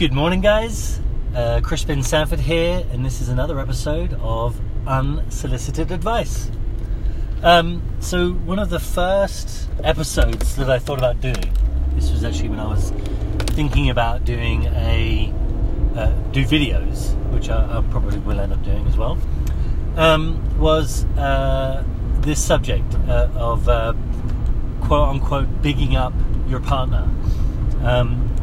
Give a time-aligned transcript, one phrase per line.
[0.00, 0.98] Good morning, guys.
[1.34, 6.50] Uh, Crispin Sanford here, and this is another episode of Unsolicited Advice.
[7.42, 11.52] Um, so, one of the first episodes that I thought about doing,
[11.96, 12.94] this was actually when I was
[13.48, 15.34] thinking about doing a
[15.94, 19.18] uh, do videos, which I, I, probably will end up doing as well,
[19.98, 21.84] um, was uh,
[22.22, 23.92] this subject uh, of uh,
[24.80, 26.14] quote unquote bigging up
[26.48, 27.06] your partner.
[27.82, 28.34] Um,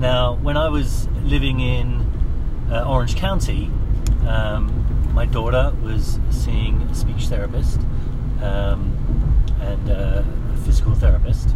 [0.00, 2.04] now, when I was living in
[2.70, 3.70] uh, Orange County,
[4.26, 7.80] um, my daughter was seeing a speech therapist
[8.42, 8.96] um,
[9.60, 10.22] and uh,
[10.52, 11.54] a physical therapist,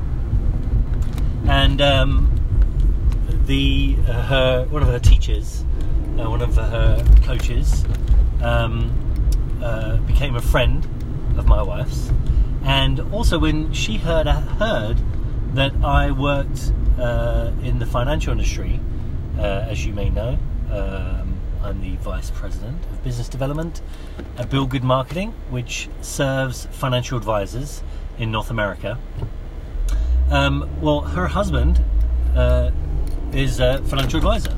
[1.47, 2.35] and um,
[3.45, 5.65] the uh, her one of her teachers,
[6.19, 7.85] uh, one of her coaches,
[8.43, 8.91] um,
[9.63, 10.87] uh, became a friend
[11.37, 12.11] of my wife's,
[12.65, 14.97] and also when she heard heard
[15.52, 18.79] that I worked uh, in the financial industry,
[19.39, 20.39] uh, as you may know.
[20.71, 23.80] Um, I'm the Vice President of Business Development
[24.38, 27.83] at Build Good Marketing, which serves financial advisors
[28.19, 28.99] in North America.
[30.30, 31.83] Um, well, her husband
[32.35, 32.71] uh,
[33.33, 34.57] is a financial advisor,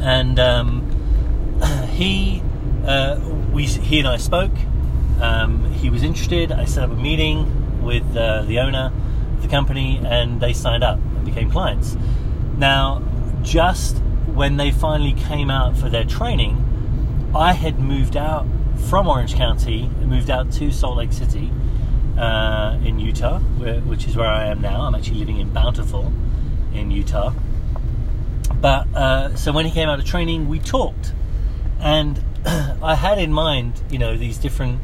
[0.00, 1.58] and um,
[1.90, 2.42] he,
[2.84, 3.20] uh,
[3.52, 4.52] we, he and I spoke.
[5.20, 6.52] Um, he was interested.
[6.52, 8.92] I set up a meeting with uh, the owner
[9.34, 11.96] of the company and they signed up became clients.
[12.56, 13.02] Now,
[13.42, 13.98] just
[14.34, 18.46] when they finally came out for their training, I had moved out
[18.88, 21.50] from Orange County and moved out to Salt Lake City
[22.18, 24.82] uh, in Utah, where, which is where I am now.
[24.82, 26.12] I'm actually living in Bountiful
[26.74, 27.32] in Utah.
[28.60, 31.12] But uh, so when he came out of training, we talked,
[31.80, 34.80] and I had in mind, you know, these different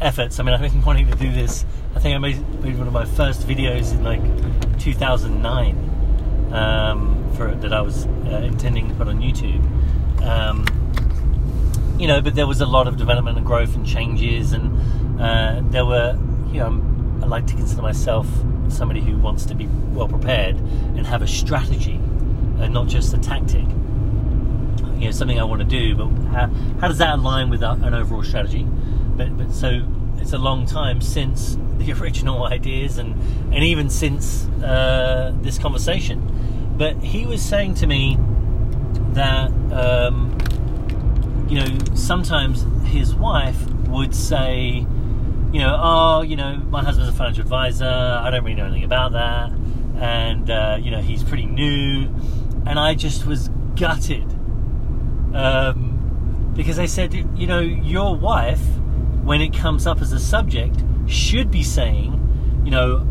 [0.00, 0.38] efforts.
[0.38, 2.36] I mean, I've been wanting to do this I think I made,
[2.78, 4.20] one of my first videos in like
[4.78, 9.60] 2009 um, for that I was uh, intending to put on YouTube.
[10.22, 10.66] Um,
[11.98, 15.60] you know, but there was a lot of development and growth and changes, and uh,
[15.64, 16.18] there were,
[16.52, 16.80] you know,
[17.22, 18.26] I like to consider myself
[18.68, 21.94] somebody who wants to be well prepared and have a strategy,
[22.60, 23.66] and not just a tactic.
[24.96, 26.46] You know, something I want to do, but how,
[26.80, 28.66] how does that align with an overall strategy?
[29.16, 29.82] But, but so
[30.18, 33.14] it's a long time since the original ideas and,
[33.52, 36.74] and even since uh, this conversation.
[36.76, 38.16] But he was saying to me
[39.12, 40.36] that, um,
[41.48, 44.86] you know, sometimes his wife would say,
[45.52, 48.84] you know, oh, you know, my husband's a financial advisor, I don't really know anything
[48.84, 49.50] about that,
[50.00, 52.08] and, uh, you know, he's pretty new.
[52.66, 54.30] And I just was gutted.
[55.34, 58.62] Um, because I said, you know, your wife,
[59.22, 63.06] when it comes up as a subject, should be saying, you know,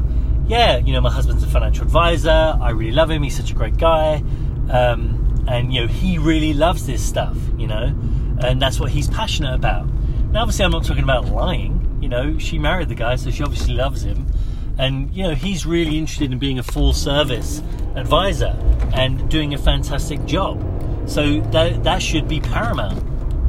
[0.48, 2.58] yeah, you know, my husband's a financial advisor.
[2.60, 3.22] I really love him.
[3.22, 4.24] He's such a great guy.
[4.70, 7.96] Um, and, you know, he really loves this stuff, you know,
[8.42, 9.88] and that's what he's passionate about.
[10.32, 12.00] Now, obviously, I'm not talking about lying.
[12.02, 14.26] You know, she married the guy, so she obviously loves him.
[14.78, 17.62] And, you know, he's really interested in being a full service
[17.96, 18.56] advisor
[18.94, 20.64] and doing a fantastic job.
[21.08, 23.04] So that, that should be paramount,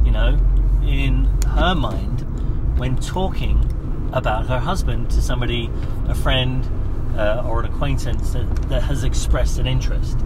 [0.05, 0.39] you know,
[0.83, 2.21] in her mind
[2.77, 3.70] when talking
[4.11, 5.69] about her husband to somebody,
[6.07, 6.67] a friend
[7.17, 10.17] uh, or an acquaintance that, that has expressed an interest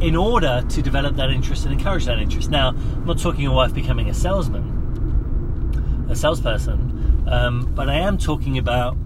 [0.00, 2.50] in order to develop that interest and encourage that interest.
[2.50, 8.16] Now, I'm not talking a wife becoming a salesman, a salesperson, um, but I am
[8.18, 8.96] talking about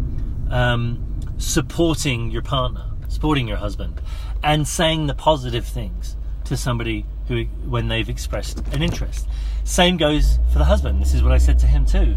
[0.51, 1.03] um,
[1.39, 4.01] supporting your partner, supporting your husband,
[4.43, 9.27] and saying the positive things to somebody who, when they've expressed an interest.
[9.65, 11.01] Same goes for the husband.
[11.01, 12.17] This is what I said to him too,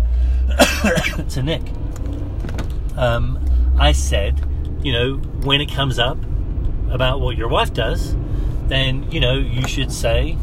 [1.30, 1.62] to Nick
[2.98, 3.40] um,
[3.78, 4.42] I said,
[4.82, 6.18] you know, when it comes up
[6.90, 8.16] about what your wife does,
[8.68, 10.38] then, you know, you should say,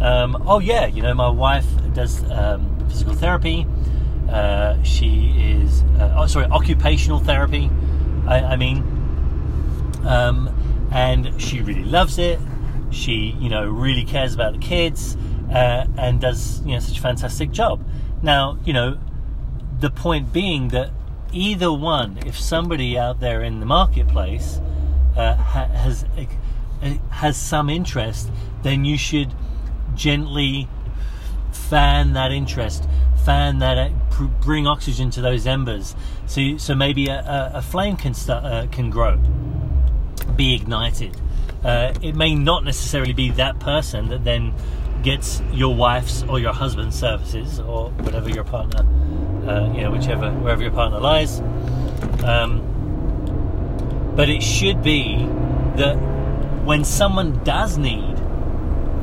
[0.00, 3.66] um, oh, yeah, you know, my wife does um, physical therapy.
[4.28, 7.70] Uh, she is, uh, oh, sorry, occupational therapy,
[8.26, 8.78] I, I mean.
[10.04, 10.50] Um,
[10.92, 12.38] and she really loves it.
[12.94, 15.16] She, you know, really cares about the kids
[15.50, 17.84] uh, and does, you know, such a fantastic job.
[18.22, 18.98] Now, you know,
[19.80, 20.90] the point being that
[21.32, 24.60] either one, if somebody out there in the marketplace
[25.16, 28.30] uh, has uh, has some interest,
[28.62, 29.34] then you should
[29.94, 30.68] gently
[31.50, 32.88] fan that interest,
[33.24, 35.94] fan that, uh, bring oxygen to those embers.
[36.26, 39.18] So, so maybe a, a flame can start, uh, can grow,
[40.36, 41.20] be ignited.
[41.64, 44.52] Uh, it may not necessarily be that person that then
[45.02, 48.86] gets your wife's or your husband's services or whatever your partner
[49.46, 51.40] uh, you know, whichever, wherever your partner lies.
[52.24, 52.70] Um,
[54.16, 55.16] but it should be
[55.76, 55.94] that
[56.64, 58.14] when someone does need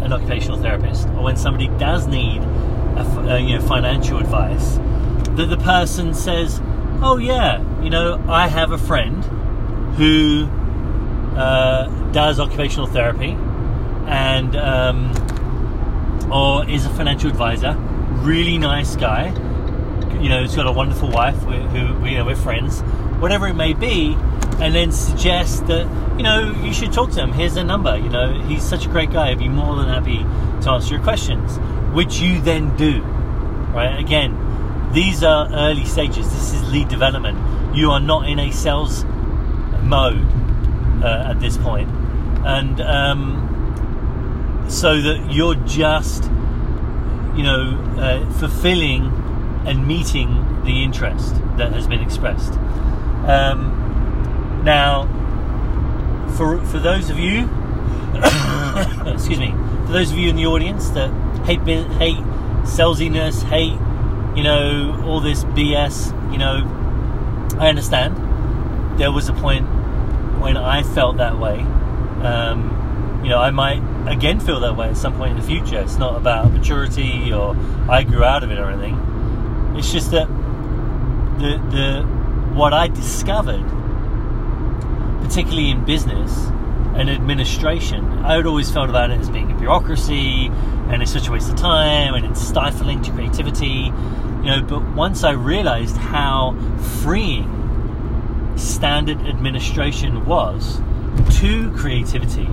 [0.02, 4.78] an occupational therapist, or when somebody does need a, uh, you know financial advice,
[5.36, 6.60] that the person says,
[7.04, 9.24] "Oh yeah, you know, I have a friend
[9.96, 10.50] who
[11.36, 13.38] uh, does occupational therapy,
[14.08, 15.12] and um,
[16.32, 17.74] or is a financial advisor,
[18.24, 19.30] really nice guy.
[20.22, 22.82] You know, he's got a wonderful wife who, who you know we're friends,
[23.20, 24.18] whatever it may be."
[24.60, 25.88] And then suggest that
[26.18, 27.34] you know you should talk to him.
[27.34, 27.98] Here's the number.
[27.98, 29.30] You know he's such a great guy.
[29.30, 30.20] He'd be more than happy
[30.64, 31.58] to answer your questions,
[31.96, 33.02] which you then do.
[33.74, 36.30] Right again, these are early stages.
[36.32, 37.76] This is lead development.
[37.76, 39.06] You are not in a sales
[39.82, 40.41] mode
[41.04, 41.90] uh, at this point,
[42.46, 46.24] and um, so that you're just,
[47.36, 49.06] you know, uh, fulfilling
[49.66, 52.54] and meeting the interest that has been expressed.
[53.28, 55.08] Um, now,
[56.38, 57.50] for for those of you,
[59.06, 59.52] excuse me,
[59.86, 61.12] for those of you in the audience that
[61.46, 62.18] hate hate
[62.64, 63.78] salesiness, hate
[64.38, 66.66] you know all this BS, you know,
[67.60, 68.18] I understand.
[69.00, 69.68] There was a point
[70.42, 71.60] when I felt that way.
[71.60, 75.80] Um, you know, I might again feel that way at some point in the future.
[75.80, 77.56] It's not about maturity or
[77.88, 79.76] I grew out of it or anything.
[79.78, 80.28] It's just that
[81.38, 82.02] the the
[82.56, 83.66] what I discovered
[85.24, 86.48] particularly in business
[86.96, 90.48] and administration, I had always felt about it as being a bureaucracy
[90.90, 93.94] and it's such a waste of time and it's stifling to creativity.
[94.44, 96.58] You know, but once I realized how
[97.02, 97.61] freeing
[98.56, 100.80] standard administration was
[101.40, 102.46] to creativity,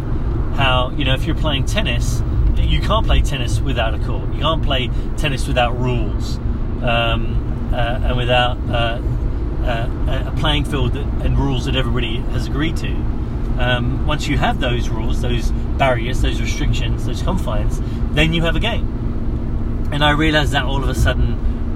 [0.56, 2.22] how, you know, if you're playing tennis,
[2.56, 4.32] you can't play tennis without a court.
[4.32, 6.36] You can't play tennis without rules
[6.82, 9.00] um, uh, and without uh,
[9.64, 12.90] uh, a playing field that, and rules that everybody has agreed to.
[13.58, 17.80] Um, once you have those rules, those barriers, those restrictions, those confines,
[18.14, 19.88] then you have a game.
[19.92, 21.17] And I realized that all of a sudden,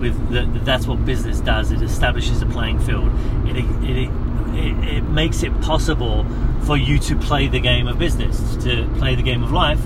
[0.03, 1.73] with the, that's what business does.
[1.73, 3.11] It establishes a playing field.
[3.49, 4.11] It, it,
[4.55, 6.27] it, it makes it possible
[6.67, 9.81] for you to play the game of business, to play the game of life,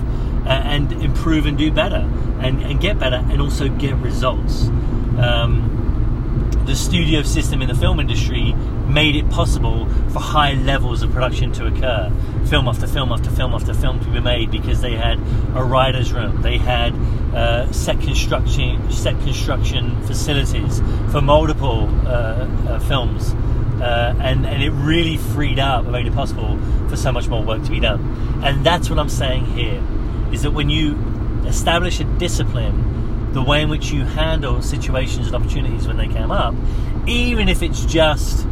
[0.45, 2.09] uh, and improve and do better,
[2.41, 4.67] and, and get better, and also get results.
[5.19, 5.73] Um,
[6.65, 8.53] the studio system in the film industry
[8.87, 12.11] made it possible for high levels of production to occur.
[12.49, 15.19] Film after film after film after film to be made because they had
[15.53, 16.93] a writer's room, they had
[17.35, 20.79] uh, set construction set construction facilities
[21.11, 23.33] for multiple uh, uh, films,
[23.81, 26.57] uh, and and it really freed up and made it possible
[26.87, 28.41] for so much more work to be done.
[28.43, 29.83] And that's what I'm saying here,
[30.31, 30.95] is that when you
[31.45, 36.31] establish a discipline the way in which you handle situations and opportunities when they come
[36.31, 36.55] up,
[37.07, 38.47] even if it's just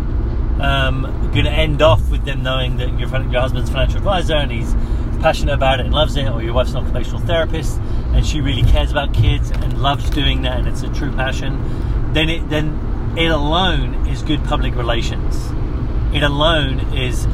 [0.62, 1.02] um,
[1.34, 4.74] going to end off with them knowing that your, your husband's financial advisor and he's
[5.22, 7.80] passionate about it and loves it, or your wife's an occupational therapist
[8.14, 12.14] and she really cares about kids and loves doing that and it's a true passion,
[12.14, 15.50] then it then it alone is good public relations.
[16.14, 17.26] It alone is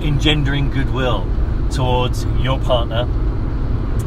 [0.00, 1.26] engendering goodwill
[1.70, 3.08] towards your partner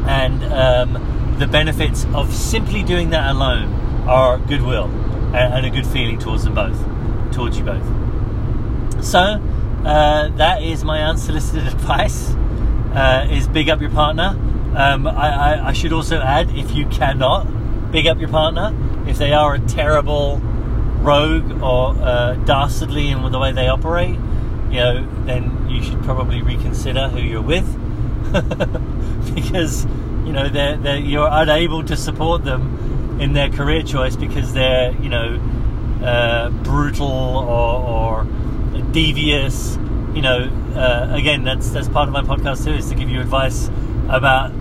[0.08, 3.72] and um, the benefits of simply doing that alone
[4.08, 4.86] are goodwill
[5.34, 6.80] and, a good feeling towards them both,
[7.32, 8.05] towards you both.
[9.02, 9.18] So
[9.84, 12.30] uh, that is my unsolicited advice:
[12.94, 14.38] uh, is big up your partner.
[14.76, 17.46] Um, I, I, I, should also add, if you cannot
[17.90, 18.74] big up your partner,
[19.08, 20.36] if they are a terrible
[21.00, 24.18] rogue or uh, dastardly in the way they operate,
[24.70, 27.64] you know, then you should probably reconsider who you're with,
[29.34, 29.86] because
[30.26, 34.92] you know they're, they're, you're unable to support them in their career choice because they're
[35.00, 35.40] you know
[36.02, 38.26] uh, brutal or, or,
[38.92, 39.76] devious
[40.14, 43.20] you know uh, again that's that's part of my podcast too is to give you
[43.20, 43.68] advice
[44.08, 44.52] about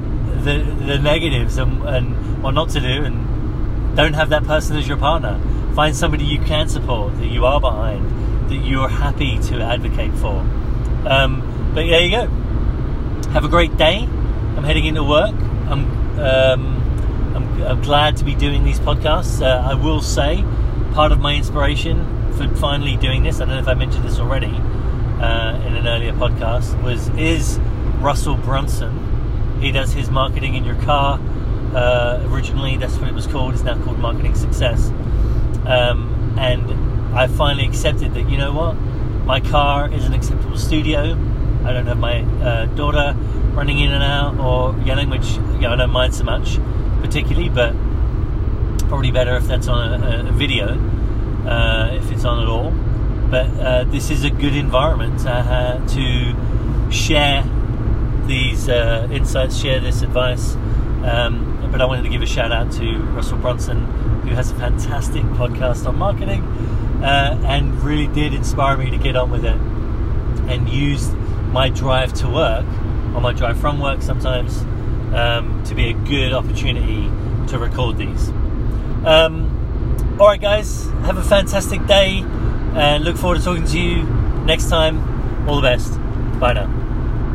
[0.43, 4.87] the the negatives and, and what not to do and don't have that person as
[4.87, 5.39] your partner.
[5.73, 10.45] Find somebody you can support that you are behind that you're happy to advocate for.
[11.07, 12.27] Um, but there you go.
[13.31, 14.07] Have a great day.
[14.55, 15.33] I'm heading into work.
[15.67, 19.41] I'm, um, I'm, glad to be doing these podcasts.
[19.41, 20.45] Uh, I will say,
[20.93, 22.24] part of my inspiration
[22.57, 26.13] finally doing this, I don't know if I mentioned this already uh, in an earlier
[26.13, 27.59] podcast, was is
[27.99, 29.59] Russell Brunson.
[29.61, 31.19] He does his marketing in your car.
[31.73, 33.53] Uh, originally, that's what it was called.
[33.53, 34.89] It's now called Marketing Secrets.
[35.65, 38.29] Um, and I finally accepted that.
[38.29, 38.73] You know what?
[39.25, 41.13] My car is an acceptable studio.
[41.63, 43.15] I don't have my uh, daughter
[43.53, 46.59] running in and out or yelling, which you know, I don't mind so much
[47.01, 47.73] particularly, but
[48.87, 50.77] probably better if that's on a, a video,
[51.45, 52.71] uh, if it's on at all.
[53.29, 57.43] But uh, this is a good environment uh, to share
[58.27, 60.55] these uh, insights, share this advice.
[61.03, 63.85] Um, but I wanted to give a shout out to Russell Brunson,
[64.21, 66.41] who has a fantastic podcast on marketing
[67.03, 69.57] uh, and really did inspire me to get on with it
[70.49, 71.13] and used
[71.51, 72.65] my drive to work
[73.13, 74.61] or my drive from work sometimes
[75.13, 77.03] um, to be a good opportunity
[77.47, 78.29] to record these.
[79.05, 79.54] Um,
[80.19, 82.23] all right, guys, have a fantastic day
[82.73, 84.03] and look forward to talking to you
[84.45, 85.47] next time.
[85.47, 85.99] All the best.
[86.39, 86.84] Bye now.